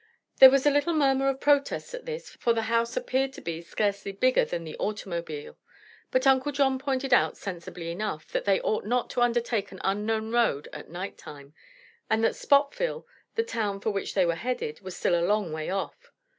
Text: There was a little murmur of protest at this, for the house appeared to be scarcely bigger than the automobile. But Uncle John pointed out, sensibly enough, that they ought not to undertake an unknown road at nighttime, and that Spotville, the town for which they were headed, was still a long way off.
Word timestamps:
There 0.39 0.49
was 0.49 0.65
a 0.65 0.71
little 0.71 0.95
murmur 0.95 1.29
of 1.29 1.39
protest 1.39 1.93
at 1.93 2.07
this, 2.07 2.31
for 2.31 2.53
the 2.53 2.63
house 2.63 2.97
appeared 2.97 3.33
to 3.33 3.41
be 3.41 3.61
scarcely 3.61 4.11
bigger 4.11 4.43
than 4.43 4.63
the 4.63 4.75
automobile. 4.77 5.59
But 6.09 6.25
Uncle 6.25 6.51
John 6.51 6.79
pointed 6.79 7.13
out, 7.13 7.37
sensibly 7.37 7.91
enough, 7.91 8.27
that 8.31 8.45
they 8.45 8.59
ought 8.61 8.83
not 8.87 9.11
to 9.11 9.21
undertake 9.21 9.71
an 9.71 9.79
unknown 9.83 10.31
road 10.31 10.67
at 10.73 10.89
nighttime, 10.89 11.53
and 12.09 12.23
that 12.23 12.33
Spotville, 12.35 13.05
the 13.35 13.43
town 13.43 13.79
for 13.79 13.91
which 13.91 14.15
they 14.15 14.25
were 14.25 14.33
headed, 14.33 14.81
was 14.81 14.97
still 14.97 15.13
a 15.13 15.21
long 15.23 15.53
way 15.53 15.69
off. 15.69 16.11